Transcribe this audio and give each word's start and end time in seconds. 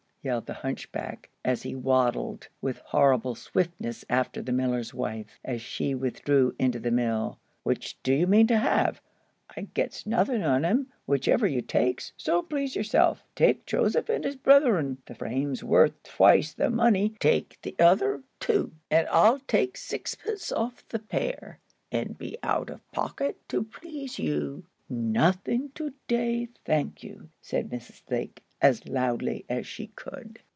yelled 0.23 0.45
the 0.45 0.53
hunchback, 0.53 1.27
as 1.43 1.63
he 1.63 1.73
waddled 1.73 2.47
with 2.61 2.77
horrible 2.85 3.33
swiftness 3.33 4.05
after 4.07 4.39
the 4.43 4.51
miller's 4.51 4.93
wife, 4.93 5.39
as 5.43 5.59
she 5.63 5.95
withdrew 5.95 6.53
into 6.59 6.77
the 6.77 6.91
mill; 6.91 7.39
"which 7.63 7.97
do 8.03 8.13
you 8.13 8.27
mean 8.27 8.45
to 8.45 8.55
have? 8.55 9.01
I 9.57 9.61
gets 9.73 10.05
nothing 10.05 10.43
on 10.43 10.63
'em, 10.63 10.85
whichever 11.07 11.47
you 11.47 11.63
takes, 11.63 12.11
so 12.17 12.43
please 12.43 12.75
yourself. 12.75 13.23
Take 13.35 13.65
'Joseph 13.65 14.09
and 14.09 14.23
his 14.23 14.35
Bretheren.' 14.35 14.97
The 15.07 15.15
frame's 15.15 15.63
worth 15.63 16.03
twice 16.03 16.53
the 16.53 16.69
money. 16.69 17.15
Take 17.19 17.57
the 17.63 17.75
other, 17.79 18.21
too, 18.39 18.71
and 18.91 19.07
I'll 19.09 19.39
take 19.39 19.75
sixpence 19.75 20.51
off 20.51 20.87
the 20.89 20.99
pair, 20.99 21.57
and 21.91 22.15
be 22.15 22.37
out 22.43 22.69
of 22.69 22.87
pocket 22.91 23.37
to 23.49 23.63
please 23.63 24.19
you." 24.19 24.65
"Nothing 24.87 25.71
to 25.73 25.95
day, 26.07 26.49
thank 26.63 27.01
you!" 27.03 27.29
said 27.41 27.71
Mrs. 27.71 28.03
Lake, 28.11 28.43
as 28.63 28.87
loudly 28.87 29.43
as 29.49 29.65
she 29.65 29.87
could. 29.95 30.39